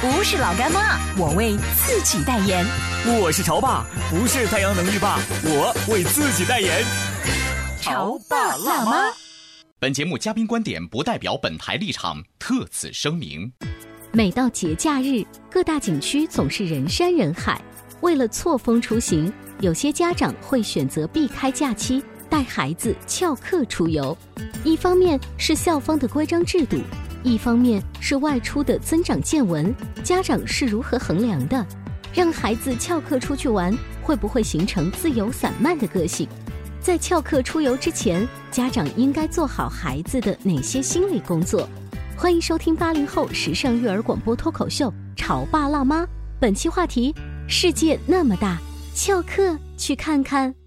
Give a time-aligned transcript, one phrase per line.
[0.00, 2.64] 不是老干妈，我为自己代言。
[3.20, 6.84] 我是潮爸，不是太阳能浴霸，我为自己代言。
[7.80, 9.12] 潮爸辣妈。
[9.80, 13.52] 本节目嘉宾观点不代表本台立场，特此声明。
[14.12, 17.60] 每到节假日，各大景区总是人山人海。
[18.00, 22.00] 为了错峰出行，有些家长会选择避开假期，
[22.30, 24.16] 带孩子翘课出游。
[24.62, 26.76] 一方面是校方的规章制度，
[27.28, 29.74] 一方面是外出的增长见闻。
[30.02, 31.64] 家长是如何衡量的？
[32.14, 36.26] 让孩子翘课出去玩，会不会形成自由散漫的个性？
[36.80, 41.68] 在翘课出游之前，家长应该做好孩子的哪些心理工作？
[42.16, 46.02] 欢迎收听八零后时尚育儿广播脱口秀《潮爸辣妈》，
[46.40, 47.14] 本期话题。
[47.46, 48.58] 世界那么大，
[48.94, 50.57] 翘课去看看。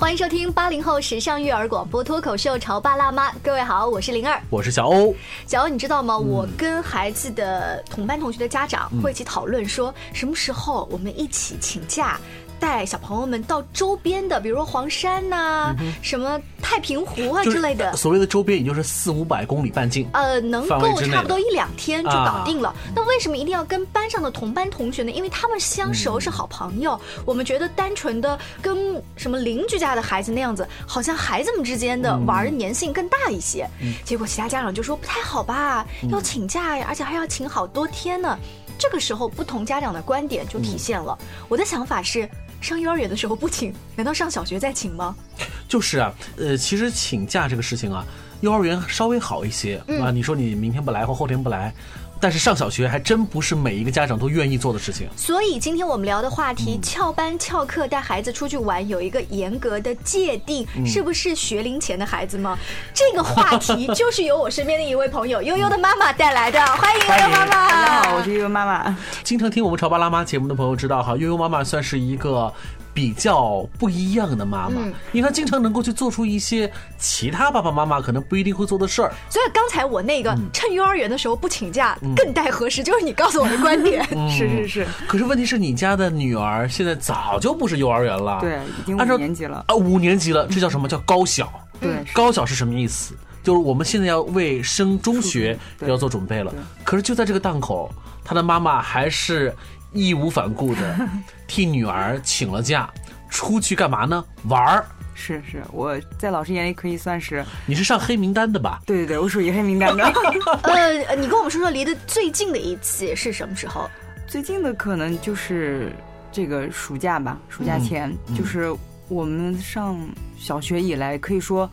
[0.00, 5.14] 欢迎收听八零后时尚育儿广播脱口秀《潮爸辣妈》，各位好，我是灵儿，我是小欧。
[5.46, 6.16] 小欧，你知道吗？
[6.16, 12.18] 我跟孩子的同班同学的家长会一起讨论，说什么时候我们一起请假。
[12.60, 17.96] 带小朋友们到周边的，比如说黄山呐，什么太平湖啊之类的。
[17.96, 20.06] 所谓的周边，也就是四五百公里半径。
[20.12, 22.72] 呃，能够差不多一两天就搞定了。
[22.94, 25.10] 那为什么一定要跟班上的同班同学呢？
[25.10, 27.00] 因为他们相熟，是好朋友。
[27.24, 33.66] 我们觉得单纯的跟什么邻居家的孩子那样子，好像孩子们之间的玩的粘性更大一些。
[34.04, 38.38] 结果其他家长就说不太好吧，要请假呀，而且还要请好多天呢。
[38.78, 41.18] 这个时候，不同家长的观点就体现了。
[41.48, 42.28] 我的想法是。
[42.60, 45.14] 上幼儿园的时候不请，难道上小学再请吗？
[45.68, 48.04] 就是啊，呃，其实请假这个事情啊，
[48.40, 50.10] 幼儿园稍微好一些啊。
[50.10, 51.72] 你说你明天不来或后天不来。
[52.20, 55.08] 但是上小学还真不是每一个家长都愿意做的事情。
[55.16, 62.58] 所以今天我们聊的话题，翘班翘课带孩子出去玩，有一个严格的界定，是不是学龄前的孩子吗？
[62.92, 67.68] 这个话题就是由我身边的一位朋友悠悠的妈妈带来的， 欢迎悠悠妈妈。
[67.70, 68.96] 大家好，我是悠悠妈妈。
[69.24, 72.52] 经常听我们潮爸辣妈节目的朋友知道哈，悠悠妈妈算是一个。
[72.92, 79.12] 比较不一样的妈妈，因为她经常能够去做出一些其他爸爸妈妈可能不一定会做的事儿。
[79.28, 84.04] 所以刚才我那个趁幼儿园的时候不请假更待何时，就是你告诉我的观点。
[84.30, 84.86] 是是是。
[85.06, 91.52] 可是问题是你家的女儿现在早就不是幼儿园了，对，已经五年级了啊，五年级了，这叫什么叫高小？
[91.80, 93.14] 对，高小是什么意思？
[93.42, 96.52] 就是我们现在要为升中学要做准备了。
[96.84, 97.90] 可是就在这个档口，
[98.24, 99.54] 她的妈妈还是。
[99.92, 101.08] 义无反顾的
[101.46, 102.88] 替女儿请了假，
[103.28, 104.24] 出去干嘛呢？
[104.44, 104.84] 玩儿。
[105.14, 107.44] 是是，我在老师眼里可以算是。
[107.66, 108.80] 你是上黑名单的吧？
[108.86, 110.02] 对对对，我属于黑名单的。
[110.62, 113.90] 呃，你跟我们说说离得最近的一次是什么时候？
[114.26, 115.92] 最近的可能就是
[116.32, 118.74] 这个暑假吧，暑假前，就是
[119.08, 119.98] 我们上
[120.38, 121.68] 小学以来，可以说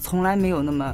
[0.00, 0.92] 从来没有那么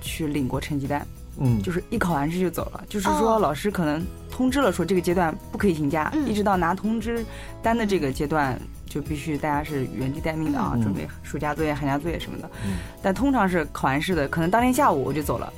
[0.00, 1.06] 去领过成绩单。
[1.38, 4.04] 嗯，就是一考完试就走了，就是说老师可能。
[4.36, 7.24] 通知了说这个阶段不可以请假，一直到拿通知
[7.62, 12.50] 单的这个阶段，就必须大家是原地待命的啊，准备暑假作业、寒假作业什么的。
[13.02, 15.50] 但通常是考完试的，可能当天下午我就走了，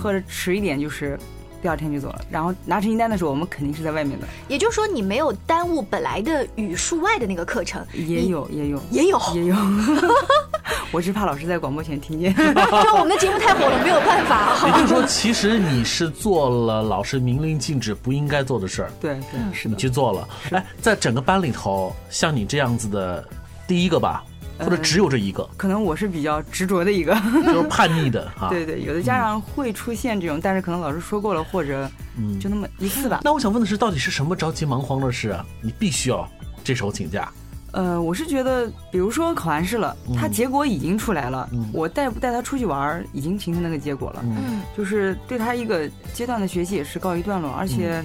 [0.00, 1.18] 或者迟一点就是。
[1.62, 4.26] 第二天就走了，然后拿成绩单的时候，我们肯定是在外面的。
[4.48, 7.84] 也就是说，你没有耽误本来的语数外的那个课程。
[7.92, 9.54] 也有，也有，也有，也有。
[10.92, 12.34] 我是怕老师在广播前听见。
[12.34, 14.66] 就我们的节目太火了，没有办法。
[14.66, 18.90] 也就是说，其实你是做了老师明令禁止不应该做的事儿。
[19.00, 20.28] 对对，是的，你去做了。
[20.50, 23.24] 哎，在整个班里头，像你这样子的，
[23.66, 24.24] 第一个吧。
[24.62, 27.14] 或者只有这一个，可能我是比较执着的一个，
[27.46, 28.50] 就是叛逆的 哈。
[28.50, 33.22] 对对，有的家长会出现这种，但是可能老师说过了，或者嗯，就那么一次吧。
[33.24, 35.42] 那我想问的是，到底是什么着急忙慌的事啊？
[35.62, 36.28] 你必须要
[36.62, 37.26] 这时候请假？
[37.72, 47.50] 呃，我是觉得，比如说考完试了，他结果已经出来了，我带不带他出去玩，已经形成那个结果了，嗯，就是对他一个阶段的学习也是告一段落。
[47.50, 48.04] 而且，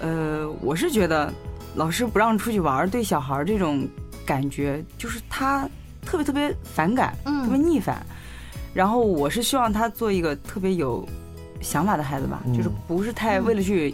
[0.00, 1.32] 呃，我是觉得，
[1.74, 3.88] 老师不让出去玩，对小孩这种。
[4.26, 5.68] 感觉就是他
[6.06, 8.06] 特别特别反感，嗯特别逆反。
[8.72, 11.04] 然后我是希望他做一个特别有
[11.60, 13.92] 想法的孩子吧，嗯就是不是太为了去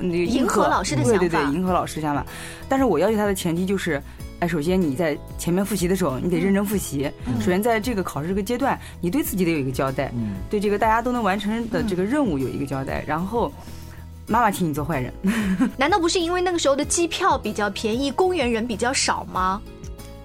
[0.00, 2.24] 那个迎合老师的对对想法对，迎合老师的想法。
[2.66, 4.02] 但是我要求他的前提就是，
[4.40, 7.10] 哎，首先你在前面复习的时候，你得认真复习。
[7.40, 13.04] 首先在这个考试这个阶段，你对自己得有一个交代，嗯对这个大家都能完成的这个任务有一个交代。
[13.06, 13.52] 然后，
[14.26, 15.12] 妈妈替你做坏人，
[15.78, 19.60] 难道不是因为那个时候的机票比较便宜，公园人比较少吗？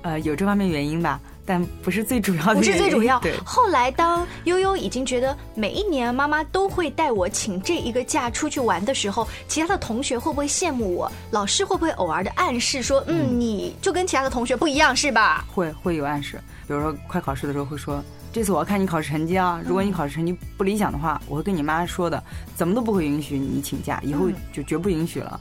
[0.01, 2.61] 呃，有这方面原因吧，但不是最主要的不。
[2.63, 3.33] 是最主要对。。
[3.43, 11.11] 后来当悠悠已经觉得每一年妈妈都会带我请这一个假出去玩的时候，其他的同学会不会羡慕我？
[11.31, 15.43] 老师会不会偶尔的暗示说，嗯，你就跟其他的同学不一样是吧？
[15.51, 17.99] 会会有暗示，比如说快考试的时候会说，
[18.31, 22.23] 这次我要看你考试成绩啊，如果你考试成绩不理想的话，我会跟你妈说的，
[22.55, 25.39] 怎么都不会允许你请假，以后就绝不允许了。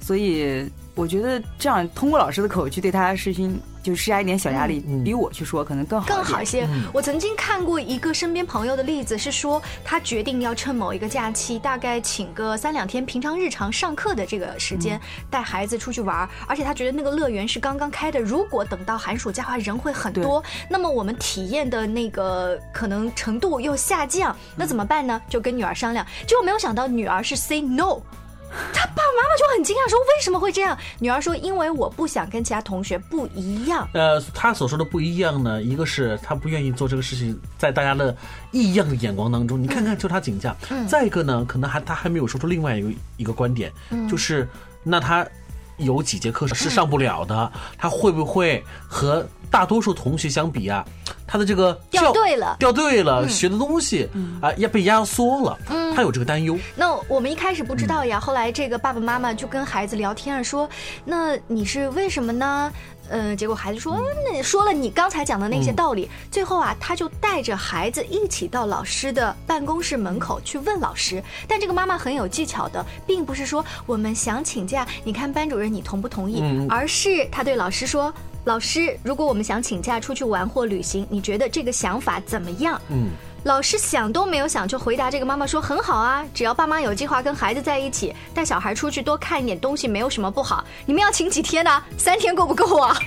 [0.00, 6.62] 所以我觉得这样通过老师的口去对他实行，就施加一点小压力，嗯比我去说可能更好更好一些。
[6.62, 6.68] 些。
[6.92, 14.98] 我曾经看过一个身边朋友的例子，是说他决定要趁某一个假期，大概请个三两天，平常日常上课的这个时间，
[15.28, 16.28] 带孩子出去玩儿。
[16.46, 25.20] 而且他觉得那个乐园是刚刚开的，如果等到寒暑假的话，人会很多，那么我们体验的那个可能程度又下降，那怎么办呢？
[25.28, 28.00] 就跟女儿商量，结果没有想到女儿是 say no。
[28.72, 30.76] 他爸爸妈妈就很惊讶，说为什么会这样？
[30.98, 33.88] 女儿说，因为我不想跟其他同学不一样。
[33.92, 38.16] 呃，他所说的不一样呢，一个是他不愿意做这个事情，在大家的
[38.52, 40.52] 异样的眼光当中，你看看就他请假；
[40.88, 43.72] 再一个呢，可能还他还没有说出另外一个一个观点，
[44.08, 44.48] 就是
[44.82, 45.26] 那他
[45.76, 50.84] 有几节课是上不了的，他会不会和大多数同学相比啊，
[51.26, 54.08] 他的这个掉队了掉队了，学的东西
[54.40, 55.58] 啊要被压缩了，
[55.96, 56.58] 他有这个担忧。
[56.74, 60.68] 那我们一开始不知道呀，后来这个爸爸妈妈就跟孩子聊天啊说，
[61.06, 62.70] 那你是为什么呢？
[63.08, 71.22] 嗯，结果孩子说，那说了你刚才讲的那些道理，最后啊，他就带着孩子一起到老师的办公室门口去问老师。
[71.48, 78.12] 但这个妈妈很有技巧的，并不是说我们想请假，你看班主任你同不同意，嗯而是他对老师说。
[78.44, 82.80] 老师，如果我们想请假出去玩或旅行，你觉得这个想法怎么样？
[82.90, 83.08] 嗯，
[83.46, 90.64] 老师想都没有想就回答这个妈妈说：“很好啊，只要爸妈有计划跟孩子在一起，带小孩出去多看一点东西，没有什么不好。
[90.84, 91.80] 你们要请几天呢？
[91.96, 92.98] 三天够不够啊？”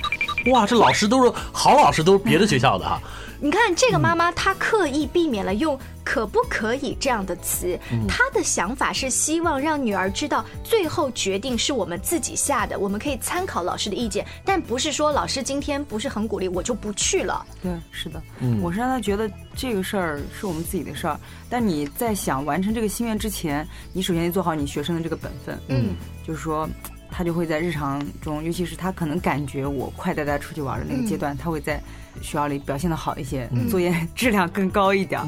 [0.50, 2.98] 哇，这老师都是好老师，都是别的学校的哈。
[3.38, 5.78] 你看这个妈妈，她刻意避免了用
[6.10, 7.78] “可不可以”这样的词，
[8.08, 17.46] 他的想法是希望让女儿知道，最后决定是我们自己下的，我们可以参考老师的意见，但不是说老师今天不是很鼓励，我就不去了。
[17.62, 18.60] 对，是的，嗯。
[18.60, 21.16] 我是让他觉得这个事儿是我们自己的事儿，
[21.48, 25.56] 但你在想完成这个心愿之前，你首先得做好你学生的这个本分。
[25.68, 25.94] 嗯，
[26.26, 26.68] 就是说，
[27.08, 31.80] 他就会在日常中，尤其是他可能感觉我快带他出去玩的那个阶段，他会在
[32.20, 35.20] 学校里表现的好一些，作业质量更高一点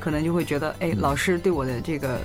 [0.00, 2.18] 可能就会觉得，哎，老师对我的这个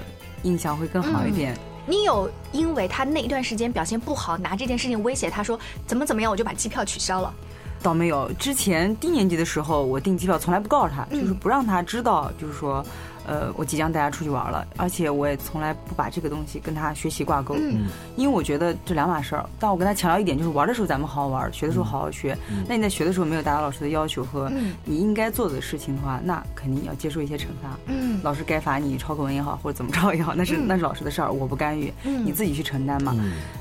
[0.43, 1.57] 印象会更好一点。
[1.87, 7.33] 你有因为他那一段时间表现不好，拿这件事情威胁他说怎么怎么样，我就把机票取消了。
[7.83, 11.21] 倒没有，之前低年级的时候，我订机票从来不告诉他，嗯。
[11.21, 12.83] 就是不让他知道，就是说，
[13.27, 17.87] 呃，我即将带他出去玩了，而且我也从来不把这个东西跟他学习挂钩，嗯。
[18.15, 19.45] 因为我觉得这两码事儿。
[19.59, 22.37] 但我跟他强调一点，就是玩的时候咱们好好玩，学的时候好好学。
[22.67, 24.73] 那你在学的时候没有达到老师的要求和嗯。
[24.83, 27.77] 你应该做的事情的话，那肯定要接受一些惩罚。
[27.87, 28.19] 嗯。
[28.23, 30.65] 老师该罚你抄课文也好，或者怎么着也好，那是、嗯。
[30.67, 32.25] 那是老师的事儿，我不干预，嗯。
[32.25, 33.15] 你自己去承担嘛。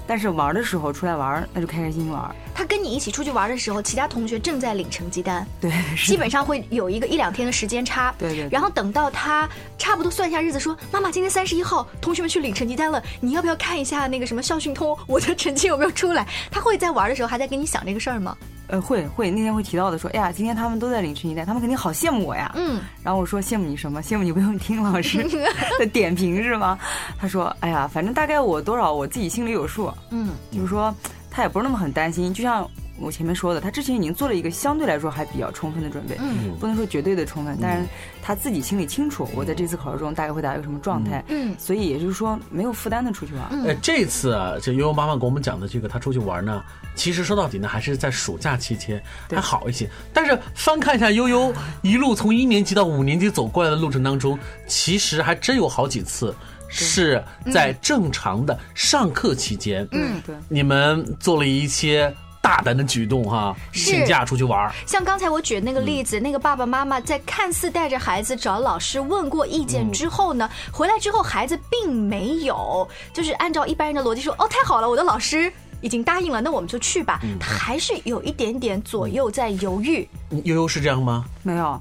[0.05, 2.35] 嗯但是玩的时候出来玩，那就开开心心玩。
[2.55, 8.15] 他跟你一起出去玩的时候，其他同学正在领成绩单，对，是基本上会有一个一两天的时间差。
[8.19, 18.37] 对对对然后等到他差不多算一下日子，说：“妈妈，今天三十一号，同学们去领成绩单了，你要不要看一下那个什么校讯通，我的成绩有没有出来？”他会在玩的时候还在跟你想这个事儿吗？
[18.67, 22.51] 呃，会会，那天会提到的说，哎呀，今天他们都在领群一带，他们肯定好羡慕我呀。
[22.57, 24.03] 嗯，然后我说羡慕你什么？
[24.03, 25.23] 羡慕你不用听老师
[25.79, 26.79] 的点评是吗？
[27.19, 29.93] 他说，哎呀，反正大概我多少我自己心里有数。
[30.11, 30.95] 嗯，就是说
[31.31, 37.87] 他也不是那么很担心，就像我前面说的，他之前已经做了一个相对来说还比较充分的准备，嗯不能说绝对的充分，但是
[38.23, 43.49] 他自己心里清楚，我在这次考试中大概会达到一个什么状态，嗯所以也就是说没有负担的出去玩。
[43.65, 46.63] 呃，这次啊，这悠悠妈妈给我们讲的这个，他出去玩呢，
[46.95, 49.91] 其实说到底呢，还是在暑假期间还好一些。
[50.13, 56.35] 但是翻看一下悠悠一路从一年级到五年级走过来的路程当中，其实还真有好几次
[56.69, 57.23] 是
[57.53, 60.35] 在正常的上课期间，嗯对。
[60.49, 64.71] 你们做了一些大胆的举动哈，是请假出去玩。
[64.87, 75.51] 像刚才我举的那个例子，那个爸爸妈妈在看似带着孩子找老师问过意见之后呢，回来之后孩子并没有就是按照一般人的逻辑说，哦，太好了，我的老师。
[75.81, 77.21] 已经答应了，那我们就去吧。
[77.39, 80.09] 他还是有一点点左右在犹豫。
[80.45, 81.27] 悠悠是这样吗？
[81.43, 81.79] 没有，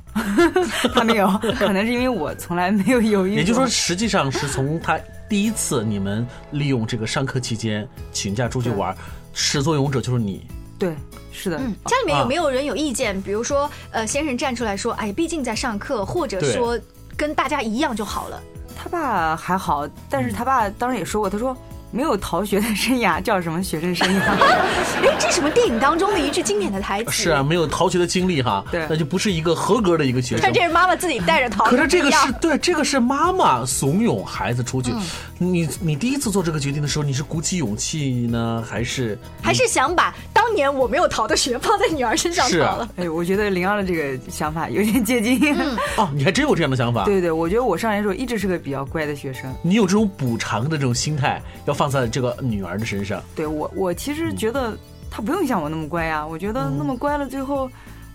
[0.94, 1.26] 他没有，
[1.58, 3.36] 可能是因为我从来没有犹豫。
[3.36, 8.94] 也就是说，实际上是从他第一次你们利用这个上课期间请假出去玩，
[9.34, 10.48] 始作俑者就是你。
[10.80, 10.96] 对，
[11.32, 11.58] 是的。
[11.58, 13.22] 嗯，家里面有没有人有意见？
[13.22, 16.80] 比如说，呃，先生站出来说：“哎，毕竟在上课，或者说
[17.18, 18.42] 跟大家一样就好了。”
[18.78, 21.58] 他爸还好，但是他爸当时也说过，他说。
[21.94, 24.22] 没有逃学的生涯 叫什么学生生涯？
[25.04, 27.12] 哎，这什么电影当中的一句经典的台词？
[27.12, 30.42] 是啊，没有逃学的经历哈，对，那就不是一个合格的一个学生。
[30.42, 31.66] 看这是妈妈自己带着逃。
[31.66, 34.92] 可是这个是对，这个是妈妈怂恿孩子出去。
[35.38, 42.90] 你你第一次做这个决定的时候，你是鼓起勇气呢，还是还是想把当年我没有逃的学放在女儿身上逃了？
[42.98, 45.40] 哎，我觉得灵儿的这个想法有点接近。
[45.98, 47.04] 哦，你还真有这样的想法？
[47.06, 49.54] 对对，我觉得我上来的时候一直是个比较乖的学生。
[49.62, 51.83] 你有这种补偿的这种心态，要放。
[51.84, 54.74] 放在这个女儿的身上，对我，我其实觉得
[55.12, 56.26] 她不用像我那么乖呀。
[56.26, 57.70] 我觉得那么乖了，最后，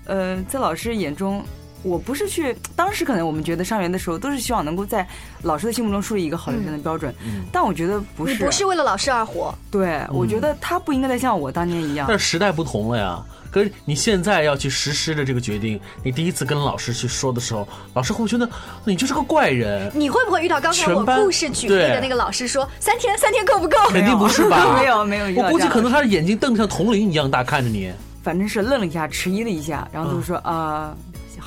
[0.07, 1.45] 呃，在老师眼中，
[1.83, 2.57] 我不是去。
[2.75, 5.07] 当时可能我们觉得上学的时候，都是希望能够在
[5.43, 7.15] 老师的心目中树立一个好学生的标准。
[7.53, 9.55] 但我觉得不是，不是为了老师而活。
[9.71, 12.07] 对，我觉得他不应该再像我当年一样。
[12.09, 13.23] 但时代不同了呀。
[13.51, 18.49] 可是你现在要去实施的这个决定，你第一次跟老师去说的时候，老师会觉得
[18.85, 19.91] 你就是个怪人。
[19.95, 23.77] 你会不会遇到刚才我故事举例的那个老师说三天三天够不够？
[23.89, 24.77] 肯定不是吧？
[24.79, 25.43] 没有没有。
[25.43, 27.93] 我估计可能他的眼睛瞪得像铜铃一样大看着你。
[28.23, 30.95] 反正是愣了一下，迟疑了一下，然后就说啊。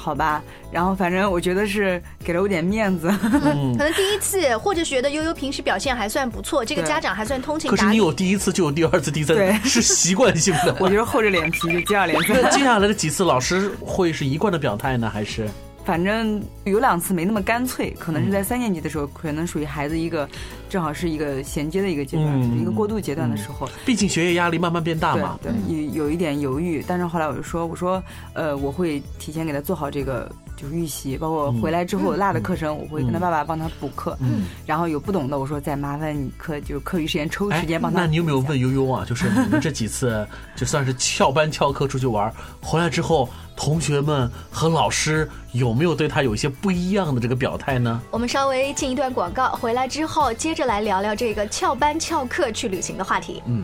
[0.02, 0.42] 好吧，
[0.72, 7.82] 然后反正我觉得是给了我点面子，可能第一次或者觉得悠悠平时表现还算不错，这个家长还算通情达理。
[7.82, 10.76] 可是你有第一次就有第二次、第三次， 是习惯性的。
[10.80, 12.42] 我觉得厚着脸皮就接二连三。
[12.42, 15.48] 那接下来的几次，老师会是一贯的表态呢，还是？
[15.84, 20.30] 反正有两次没那么干脆，可能是在三年级的时候，可能属于孩子一个
[20.70, 23.68] 正好是一个衔接的一个阶段，一个过渡阶段的时候。
[23.86, 25.40] 毕竟学业压力慢慢变大嘛。
[25.42, 28.02] 对，有有一点犹豫，但是后来我就说，我说，
[28.34, 30.32] 呃，我会提前给他做好这个
[30.62, 34.16] 就是预习，包括回来之后落的课程，我会跟他爸爸帮他补课。
[34.20, 34.46] 嗯。
[34.66, 38.02] 然后有不懂的，我说再麻烦你课就是课余时间抽时间帮他。
[38.02, 39.04] 那你有没有问悠悠啊？
[39.06, 43.28] 就是你们这几次 就算是翘班翘课出去玩，回来之后。
[43.54, 48.02] 同学们和老师有没有对他有一些不一样的这个表态呢？
[48.10, 53.44] 我们稍微进一段广告，回来之后接着来聊聊这个翘班翘课去旅行的话题。
[53.46, 53.64] 嗯，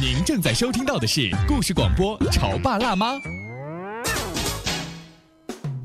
[0.00, 3.12] 您正在收听到的是故事广播《潮爸辣妈》。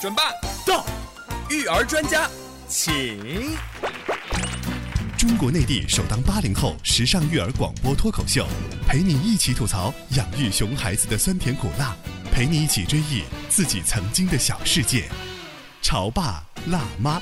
[0.00, 0.30] 准爸
[0.64, 0.86] 到，
[1.50, 2.30] 育儿专家
[2.68, 3.18] 请。
[5.18, 8.46] 中国内地首档八零后时尚育儿广播脱口秀，
[8.86, 11.96] 陪你一起吐槽养育熊孩子的酸甜苦辣，
[12.30, 15.08] 陪你一起追忆自己曾经的小世界。
[15.82, 17.20] 潮爸辣妈。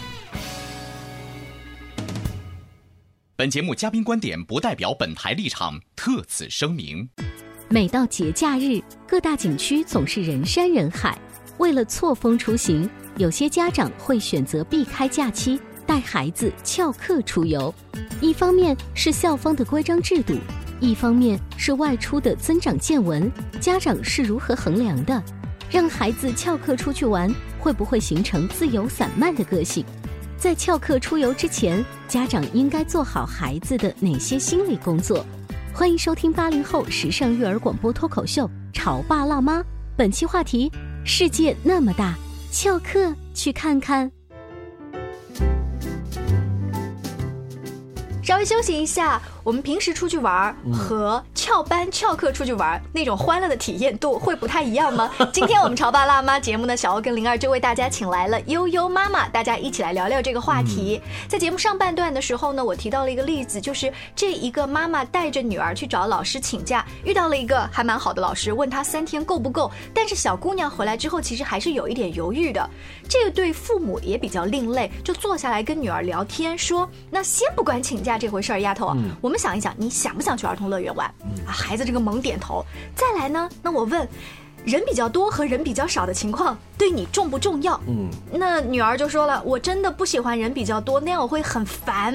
[3.37, 7.09] 本节目嘉宾观点不代表本台立场，特此声明。
[7.71, 11.19] 每到节假日，各大景区总是人山人海。
[11.59, 15.61] 为了错峰出行，有些家长会选择避开假期。
[15.87, 17.73] 带孩子翘课出游，
[18.21, 20.35] 一方面是校方的规章制度，
[20.81, 23.31] 一方面是外出的增长见闻。
[23.61, 25.23] 家长是如何衡量的？
[25.71, 29.85] 让孩子翘课出去玩，会不会形成自由散漫的个性？
[30.37, 35.25] 在翘课出游之前，家长应该做好孩子的哪些心理工作？
[35.73, 39.61] 欢迎收听八零后时尚育儿广播脱口秀《潮爸辣妈》，
[39.97, 40.69] 本期话题：
[41.09, 42.17] 世界那么大，
[42.51, 44.11] 翘课去看看。
[48.25, 49.23] 稍微休息一下。
[49.47, 55.09] 我们平时出去玩和翘班翘课出去玩那种欢乐的体验度会不太一样吗？
[55.33, 61.01] 今天我们潮爸辣妈节目呢，小欧跟灵儿就为大家请来了悠悠妈妈，大家一起来聊聊这个话题。
[61.29, 69.71] 在节目上半段的时候呢，我提到了一个例子，就是这一个妈妈带着女儿去找老师请假，遇到了一个还蛮好的老师，问她三天够不够。
[69.95, 72.69] 但是小姑娘回来之后，其实还是有一点犹豫的。
[73.09, 78.89] 这个对父母也比较另类，就坐下来跟女儿聊天，说：“那先不管请假这回事儿，丫头，
[79.21, 81.07] 我们。”想一想，你想不想去儿童乐园玩？
[81.47, 82.65] 啊，孩子这个猛点头。
[82.95, 84.09] 再来呢，那我问，
[84.65, 87.81] 人比较多和人比较少的情况对你重不重要？
[87.87, 92.15] 嗯，那女儿就说了，我真的不喜欢人比较多，那样我会很烦，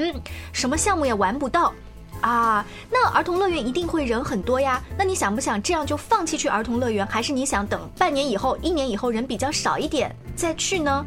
[0.52, 1.74] 什么项目也玩不到。
[2.22, 4.80] 啊，那儿童乐园一定会人很多呀。
[4.96, 11.04] 那你想不想这样就放弃去儿童乐园，还是你想等半年以后、一年以后人比较少一点再去呢？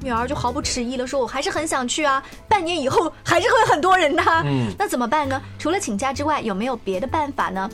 [0.00, 4.22] 女儿就毫不迟疑了，说：“我还是很想去啊，半年以后还是会很多人的。
[4.44, 5.40] 嗯 那怎么办呢？
[5.58, 7.68] 除了请假之外，有没有别的办法呢？”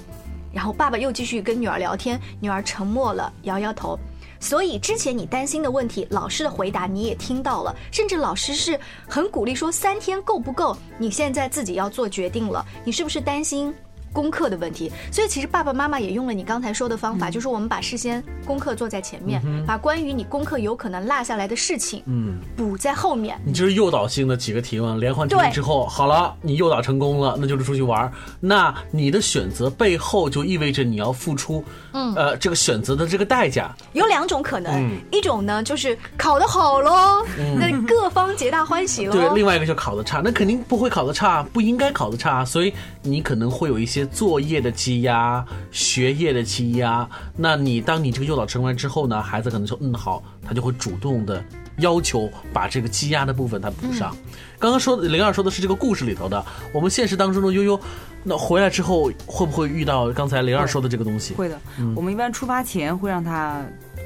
[0.53, 3.99] 然后爸爸又继续跟女儿聊天，女儿沉默了，摇摇头。
[4.39, 10.77] 所以之前你担心的问题，老师的回答你也听到了，甚至老师是很鼓励说三天够不够？
[10.99, 13.73] 你现在自己要做决定了，你是不是担心
[14.13, 14.91] 功课的问题？
[15.11, 23.41] 所以其实爸爸妈妈也用了你刚才说的方法，就是我们把事先功课做在前面，把关于你功课有可能落下来的事情，嗯，补在后面。
[23.45, 28.11] 你就是诱导性的几个提问，连环提问之后，好了，你诱导成功了，那就是出去玩。
[28.41, 33.75] 那你的选择背后就意味着你要付出，嗯，呃，这个选择的这个代价。
[33.93, 37.25] 有两种可能，嗯一种呢就是考得好喽，
[37.59, 39.13] 那各方皆大欢喜喽。
[39.13, 47.09] 对，另外一个就考得差，那肯定不会考得差，不应该考得差，所以你可能会有一些作业的积压、学业的积压。
[47.37, 51.43] 那你当你这个诱导成功之后呢，孩子可能说嗯好，他就会主动的
[51.79, 54.17] 要求把这个积压的部分他补上。
[54.59, 57.81] 刚刚说的灵儿说的是这个故事里头的，我们现实当中的悠悠，
[58.23, 61.35] 那回来之后会不会遇到刚才灵儿说的这个东西？
[61.35, 61.59] 会的，
[61.97, 63.61] 我们一般出发前会让他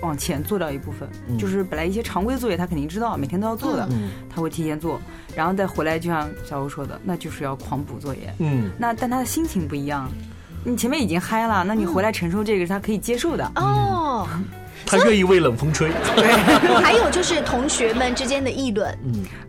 [0.07, 3.89] 往前做掉一部分，就是本来一些常规作业他肯定知道，每天都要做的，
[4.33, 5.01] 他会提前做，
[5.35, 8.33] 然后再回来，就像小欧说的，那就是要狂补作业。
[8.39, 10.09] 嗯，那但他的心情不一样，
[10.65, 13.45] 你前面已经嗨了，那你回来承受这个是他可以接受的。
[13.57, 14.29] 哦，
[14.87, 15.91] 他愿意为冷风吹。
[16.83, 18.97] 还有就是同学们之间的议论，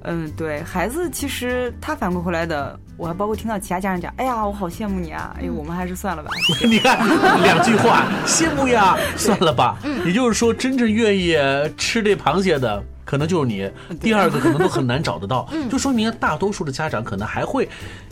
[0.04, 6.32] 嗯，对孩子其实他反馈回来的，我还包括听到其他家长讲，哎呀，我好羡慕你啊，哎呦，我们还是算了吧。
[6.68, 6.98] 你看
[7.44, 9.78] 两句话，羡慕呀， 算了吧。
[10.06, 11.38] 也就是说，真正愿意
[11.78, 12.84] 吃这螃蟹的。
[13.08, 13.72] 可能就是你，
[14.02, 17.70] 第二个可能都很难找得到， 就说明大多数的家长可能还会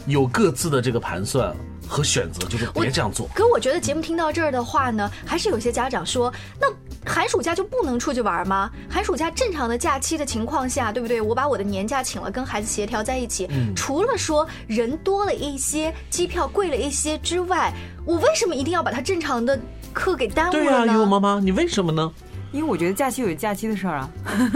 [0.08, 1.54] 有各自的这个盘算
[1.86, 3.28] 和选择，就是别这样做。
[3.36, 6.68] 可我觉得节目听到这儿的话呢，还是有些家长说，那
[7.06, 8.72] 寒暑假就不能出去玩吗？
[8.90, 11.20] 寒暑假正常的假期的情况下，对不对？
[11.20, 17.74] 我把我的年假请了，跟孩子协调在一起，除了说人多了一些，机票贵了一些之外，
[18.06, 19.60] 我为什么一定要把他正常的
[19.92, 20.94] 课给耽误对呀、了呢？
[20.94, 22.10] 悠悠妈妈，你为什么呢？
[22.56, 24.10] 因为我觉得假期有假期的事儿啊，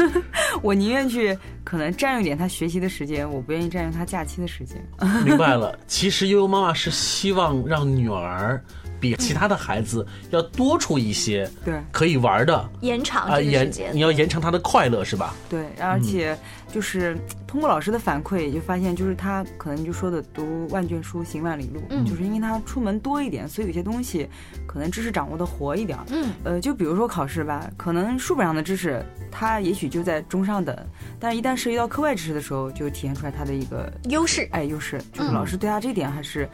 [0.64, 4.78] 我宁愿去可能占用点他学习的时间，我不愿意占用他假期的时间。
[5.26, 8.64] 明白了，其实悠悠妈妈是希望让女儿
[9.00, 14.00] 比其他的孩子要多出一些对可以玩的延长啊，延你。
[14.00, 15.34] 要延长他的快乐是吧？
[15.50, 16.38] 对，而且
[16.72, 24.28] 就是通过老师的反馈，就发现就是他可能就说的读万卷书行万里路，嗯就是因为他出门多一点，所以有些东西
[24.68, 26.06] 可能知识掌握的活一点儿。
[26.10, 30.76] 嗯，呃，就比如说考试吧，可能书本上的知识他也许就在中上等，
[31.20, 34.48] 但是一旦涉及到课外知识的时候，就体现出来他的一个优势。
[34.52, 36.48] 哎优势，就是嗯老师对他这点还是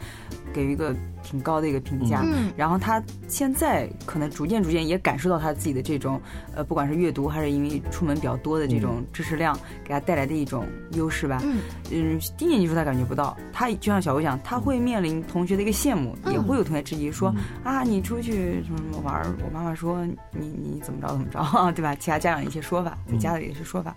[0.56, 2.22] 给予一个挺高的一个评价。
[2.24, 2.50] 嗯。
[2.56, 6.18] 然后他现在可能逐渐逐渐也感受到他自己的这种，
[6.54, 11.42] 呃，不管是阅读还是因为出门比较多的这种知识量，给他带来的一种优势吧。
[11.44, 11.58] 嗯。
[11.92, 16.32] 嗯，低年级时候他感觉不到，他就像小吴讲，他会面临同学的一个羡慕，嗯。
[16.32, 21.40] 也会有同学质疑说、啊，你出去什么什么玩儿，我妈妈说你你怎么着怎么着，
[21.76, 21.94] 对吧？
[21.94, 23.94] 其他家长一些说法，在家里也是说法，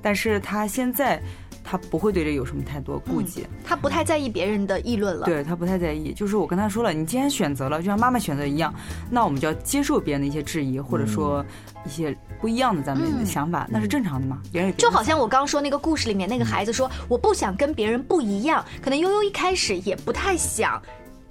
[0.00, 1.20] 但是他现在
[1.64, 3.46] 他不会对这有什么太多顾忌。
[3.64, 5.26] 他不太在意别人的议论了。
[5.26, 8.74] 对他不太在意，就是我跟他说了，你既然选择了，就像妈妈选择一样，
[9.10, 11.44] 那我们就要接受别人的一些质疑，或者说
[11.86, 14.40] 一些不一样的咱们的嗯想法，那是正常的嘛。
[14.52, 18.64] 别人就好像我刚刚说那个故事里面那个孩子说，我不想跟别人不一样。
[18.80, 20.80] 可能悠悠一开始也不太想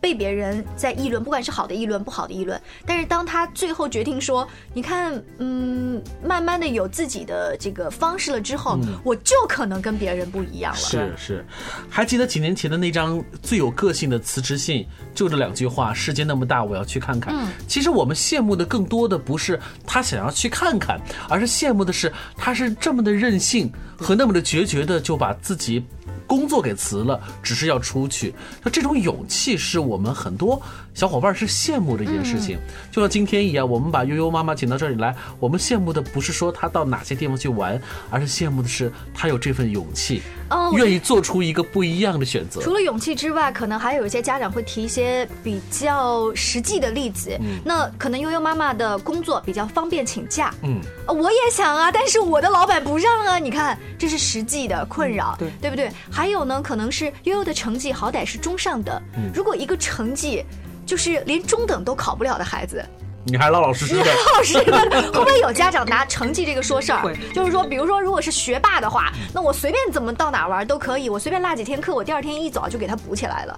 [0.01, 2.59] 被别人在议论，不管是好的议论、不好的议论。
[2.87, 10.79] 但是当他最后决定说，你看，嗯，慢慢的有自己的这个方式了之后，我就可能跟别人不一样了。
[10.79, 11.45] 是是，
[11.87, 17.47] 还记得几年前的那张最有个性的辞职信，就这两句话：“世界那么大，我要去看看。
[17.67, 25.85] 其实我们羡慕的更多的不是他想要去看看，而是羡慕的是他是这么的任性和那么的决绝的就把自己。
[26.31, 30.61] 工作给辞了，只是要出去，那这种勇气是我们很多
[30.93, 32.57] 小伙伴是羡慕的一件事情。
[32.91, 42.61] 就像今天一样，我们把悠悠妈妈请到这里来，我们羡慕的不是说她到哪些地方去玩，而是羡慕的是她有这份勇气，哦愿意做出一个不一样的选择。
[42.61, 47.37] 除了勇气之外，可能还有一些家长会提一些比较实际的例子。
[47.63, 53.39] 那可能悠悠妈妈的工作比较方便请假，嗯，呃我也想啊，但是我的老板不让啊。
[53.39, 55.89] 你看，这是实际的困扰，对对不对？
[56.11, 59.01] 还有呢，可能是悠悠的成绩好歹是中上等，
[59.33, 60.43] 如果一个成绩
[60.91, 62.83] 就是连中等都考不了的孩子，
[63.23, 64.77] 你还老老实实你的，老 老实的，
[65.13, 67.15] 会不会有家长拿成绩这个说事儿？
[67.33, 73.57] 就是说，比如说，如果是学霸的话，那我随便怎么到哪玩都可以，我随便落几天课，我第二天一早就给他补起来了。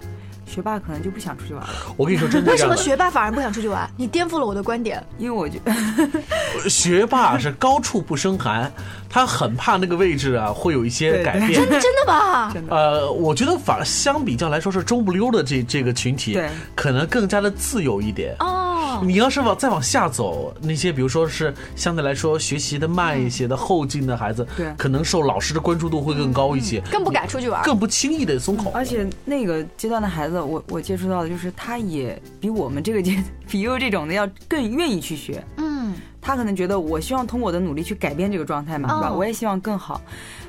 [0.54, 3.90] 学霸可能就不想出去玩了，我跟你说，真的为什么学霸反而不想出去玩？
[3.98, 5.04] 你颠覆了我的观点。
[5.18, 5.74] 因为我觉得
[6.70, 8.72] 学霸是高处不胜寒，
[9.10, 11.54] 他很怕那个位置啊会有一些改变。
[11.68, 12.52] 真的吧？
[12.54, 16.40] 真的呃，我觉得反而相比较来说是中不溜的这这个群体，
[16.76, 18.36] 可能更加的自由一点。
[18.40, 18.63] 哦，
[19.02, 27.64] 你要是往再往下走，那些比如说是相对来说学习的慢一些的后进的孩子，对可能受老师的关注度会更高一些，更不敢出去玩。
[27.64, 28.72] 更不轻易的松口。
[28.74, 35.44] 而且那个阶段的孩子，我我接触到的就是他也比我们这个阶 比悠悠这种的要更愿意去学。
[35.58, 39.10] 嗯，他可能觉得我希望通过我的努力去改变这个状态嘛，对吧？
[39.10, 40.02] 哦我也希望更好。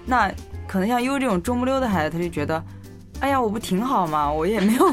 [0.07, 0.30] 那
[0.66, 2.62] 可能像悠悠这种中不溜的孩子，他就觉得，
[3.20, 4.31] 哎呀，我不挺好吗？
[4.31, 4.87] 我也没有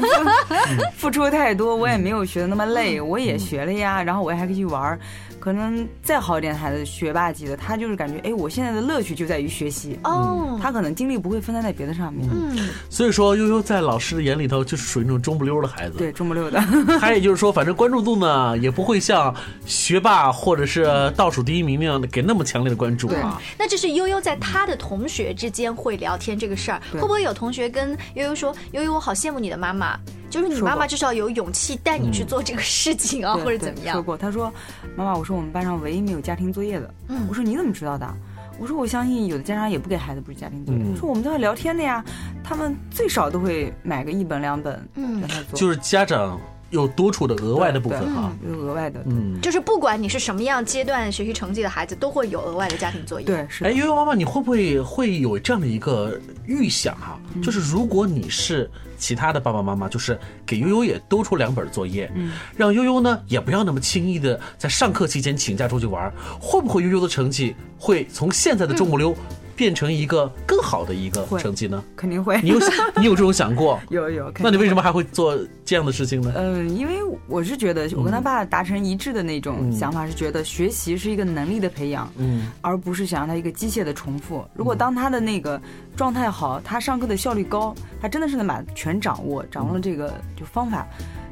[0.96, 4.98] 付出太多，我也没有学的那么累，我也学了呀，然后我还可以去玩儿。
[5.42, 9.98] 可能再好一点的孩子，学霸级的，他就是感觉，哎，我现在的乐趣就在于学习。
[10.04, 12.28] 哦，他可能精力不会分散在别的上面。
[12.32, 15.98] 嗯，所以说，悠悠在老师的眼里头就是属于那种中不溜的孩子。
[15.98, 16.62] 对，中不溜的。
[17.00, 19.34] 他也就是说，反正关注度呢也不会像
[19.66, 23.42] 学霸或者是倒数第一名那样的给那么强烈的关注啊。
[23.58, 29.98] 那这是悠悠在他的同学之间会聊天这个事儿，会不会有同学跟悠悠说：“悠悠，我好羡慕你的妈妈，
[30.32, 34.50] 就是你妈妈至少有勇气带你去做这个事情啊，对或者怎么样说过，他说
[34.96, 38.16] ：“妈妈，我是我们班上唯一没有家庭作业的。”嗯我说：“你怎么知道的？”
[38.58, 40.80] 我说：“我相信有的家长也不给孩子布置家庭作业。
[40.82, 42.02] 嗯说：“我们都在聊天的呀，
[42.42, 46.40] 他们最少都会买个一本两本，嗯让他做，就是家长
[46.72, 48.32] 有多出的额外的部分对哈。
[48.46, 49.00] 有额外的。
[49.06, 69.14] 嗯，就是不管你是什么样阶段学习成绩的孩子，都会有额外的家庭作业。，对，是哎，悠悠妈妈，你会不会会有这样的一个预想哈、就是如果你是其他的爸爸妈妈，就是给悠悠也多出两本作业，嗯，让悠悠呢也不要那么轻易的在上课期间请假出去玩，会不会悠悠的成绩会从现在的中不溜
[69.54, 71.82] 变成一个更好的一个成绩呢？
[71.96, 72.58] 肯定会你有
[72.96, 73.80] 你有这种想过？
[73.90, 74.32] 有有。
[74.38, 76.32] 那你为什么还会做这样的事情呢？
[76.36, 76.94] 嗯，因为
[77.28, 84.44] 我是觉得，我跟他爸达成一致的那种嗯想法是，觉得学习是一个能力的培养，嗯，而不是想让他一个机械的重复。
[84.54, 85.60] 如果当他的那个
[85.96, 90.86] 状态好，他上课的效率高，他真的是能把全掌握，掌握了这个就方法，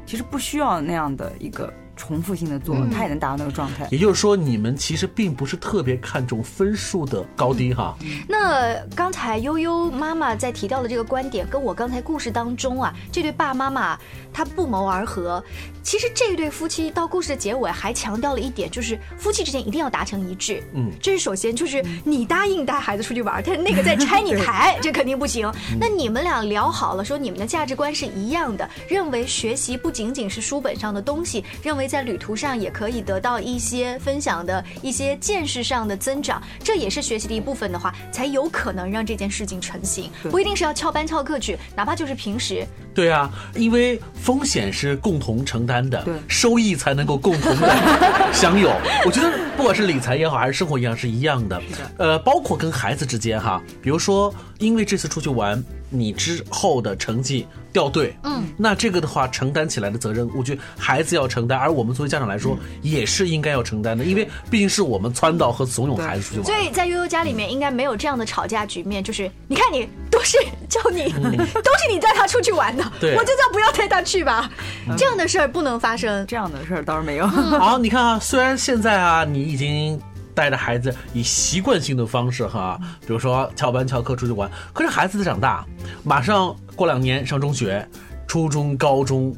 [0.05, 3.87] 其实不需要那样的一个重复性的做，他也能达到那个状态。
[3.91, 7.95] 也就是说，你们其实并不是特别看重分数的高低哈。
[8.27, 13.97] 那刚才悠悠妈妈在提到的这个观点，跟我刚才故事当中啊，这对爸妈妈
[14.33, 15.43] 他不谋而合。
[15.83, 20.63] 其实这一对夫妻到故事的结尾还强调了一点，就是夫妻之间一定要达成一致。
[20.73, 25.51] 嗯这是首先，就是你答应带孩子出去玩，但是那个在拆你 台，这肯定不行。
[25.79, 40.11] 那你们俩聊好了，说你们的价值观是一样的，认为学习不仅仅是书本上的东西，认为在旅途上也可以得到一些分享的一些见识上的增长，这也是学习的一部分的话，才有可能让这件事情成型。
[40.29, 42.63] 不一定是要翘班翘课去，哪怕就是平时。
[42.93, 47.75] 对啊，因为风险是共同承担的，收益才能够共同的
[48.31, 48.69] 享有。
[49.03, 51.59] 我觉得不管是理财也好，还是生活一样是一样的。
[51.97, 66.45] 呃，包括跟孩子之间哈，比如说因为这次出去玩，你之后的成绩掉队，嗯，那这个的话承担起来的责任，我觉得孩子要承担，而我们作为家长来说，也是应该要承担的，因为毕竟是我们撺导和怂恿孩子出去玩。
[66.45, 70.37] 所以在悠悠家里面应该没有这样的吵架局面，就是你看你都是
[70.69, 71.11] 叫你，
[71.63, 73.15] 都是你带他出去玩的，对。
[73.15, 74.49] 我就叫不要带他去吧，
[74.97, 76.25] 这样的事儿不能发生。
[76.27, 77.27] 这样的事儿倒是没有。
[77.27, 79.99] 好，你看啊，虽然现在啊，你已经
[80.33, 85.65] 带着孩子以习惯性的方式哈，比如说翘班翘课出去玩，可是孩子在长大，
[86.03, 87.87] 马上过两年上中学、
[88.27, 89.35] 初中、高中，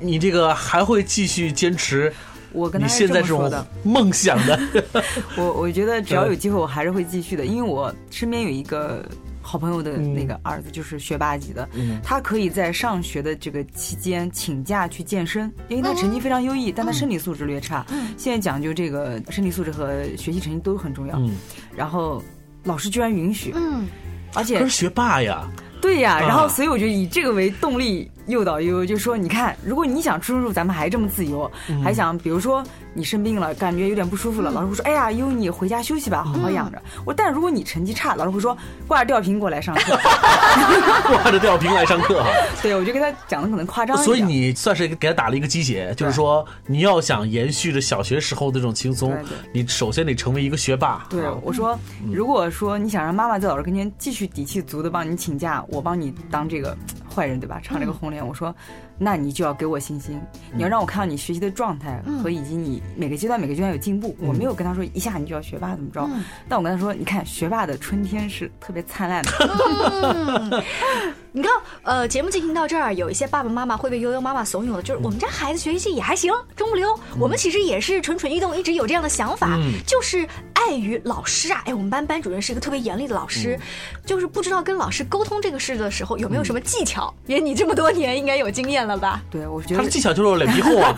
[0.00, 2.12] 你这个还会继续坚持
[2.52, 3.66] 我跟他是现在这的。
[3.84, 4.58] 梦想的？
[5.36, 9.04] 我我觉得只要有机会，我还是会继续的，因为我身边有一个
[9.40, 12.00] 好朋友的那个儿子，就是学霸级的，嗯。
[12.02, 17.86] 他可以在上学的这个期间请假去健身，因为他成绩非常优异，但他身体素质略差。
[18.16, 21.36] 现在讲究这个身体素质和学习成绩都很重要，嗯，
[21.76, 22.22] 然后
[22.64, 23.86] 老师居然允许，嗯，
[24.34, 25.48] 而且可是学霸呀，
[25.80, 32.62] 对呀，啊然后所以我就以这个为动力诱导悠悠，就说你看，如果你想出入咱们还这么自由，嗯还想比如说
[32.94, 36.80] 你生病了，感觉有点不舒服了，老师会说，哎呀，悠悠你回家休息吧，好好养着。
[37.04, 39.98] 我但如果你成绩差，老师会说挂着吊瓶过来上课。
[41.10, 42.30] 挂着吊瓶来上课哈。
[42.62, 44.04] 对，我就跟他讲的可能夸张一点。
[44.04, 49.16] 所以你算是给他打了一个鸡血，就是说你要想延续着小学时候的这种轻松
[49.52, 51.06] 你首先得成为一个学霸。
[51.08, 51.78] 对啊，我说，
[52.12, 56.76] 如果说你想让妈妈在老师跟前继续底气足的帮你请假，我帮你当这个
[57.08, 57.60] 坏人对吧？
[57.62, 58.54] 唱这个红脸，我说，
[59.02, 60.20] 那你就要给我信心，
[60.54, 64.14] 你要让我看到你学习的状态和以及你每个阶段每个阶段有进步。
[64.20, 66.06] 我没有跟他说一下你就要学霸怎么着，
[66.48, 70.64] 但我跟他说，你看学霸的春天是特别灿烂的。
[71.32, 71.52] 你看，
[71.84, 76.88] 呃，节目进行到这儿，有一些爸爸妈妈会被悠悠妈妈怂恿的，就是我们家孩子学习也还行，中不溜。
[77.20, 83.56] 我们其实也是蠢蠢欲动，一直有这样的想法，就是碍于老师啊，哎，我们班班主任是一个特别严厉的老师，
[84.04, 87.14] 就是不知道跟老师沟通这个事的时候有没有什么技巧。
[87.26, 89.22] 也，你这么多年应该有经验了吧？
[89.30, 90.94] 对，我觉得他的技巧就是脸皮厚啊。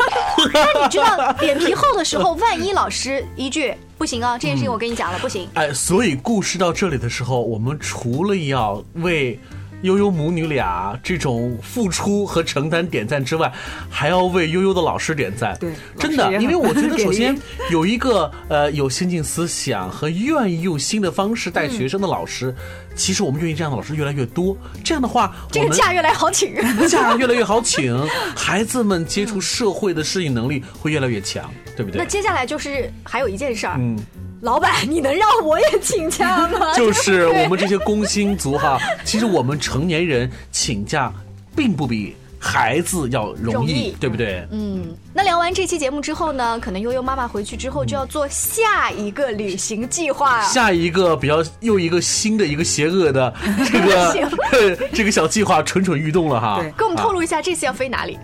[0.52, 5.48] 那 你知道脸皮厚的时候，万一老师一句不行啊，这件事情我跟你讲了，不行。
[5.54, 9.38] 哎，所以故事到这里的时候，我们除了要为。
[9.82, 13.52] 悠悠母女俩这种付出和承担点赞之外，
[13.90, 15.56] 还要为悠悠的老师点赞。
[15.60, 17.36] 对，真的，因为我觉得 首先
[17.70, 22.54] 有一个呃有先进思想和愿意用新的方式带学生的老师，
[22.94, 24.56] 其实我们愿意这样的老师越来越多。
[24.84, 26.54] 这样的话，这个假越来越好请，
[26.88, 27.96] 假越来越好请，
[28.36, 31.98] 孩子们接触社会的适应能力会越来越强，对不对？
[31.98, 33.98] 那接下来就是还有一件事儿，嗯。
[34.42, 36.74] 老板，你能让我也请假吗？
[36.74, 41.12] 就是我们这些工薪族哈，其实我们成年人请假，
[41.54, 42.16] 并不比。
[42.44, 44.44] 孩子要容易，对不对？
[44.50, 53.32] 嗯，那聊完这期节目之后呢，可能悠悠妈妈回去之后就要做下一个旅行计划，下一个比较又一个新的一个邪恶的
[53.64, 54.28] 这个
[54.92, 56.58] 这个小计划蠢蠢欲动了哈。
[56.58, 58.18] 对，给我们透露一下这次要飞哪里？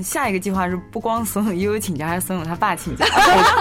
[0.00, 3.04] 嗯，下一个计划是不光怂恿悠悠请假，还是怂恿他爸请假？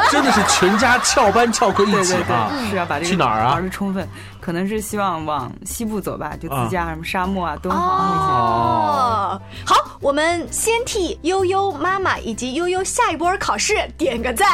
[0.10, 2.52] 真的是全家翘班翘课一起啊！
[2.70, 3.54] 是要把这个去哪儿啊？
[3.54, 4.08] 玩的充分。
[4.40, 8.34] 可能是希望往西部走吧，就自驾什么沙漠啊、敦煌那些。
[8.34, 14.48] 哦，好，我们先替悠悠妈妈以及悠悠下一波考试点个赞。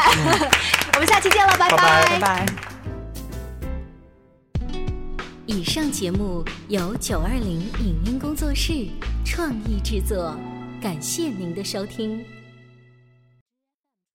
[0.95, 2.45] 我们下期见了，拜拜拜拜。
[5.45, 8.74] 以上节目由九二零影音工作室
[9.24, 10.36] 创意制作，
[10.86, 12.24] 感谢您的收听。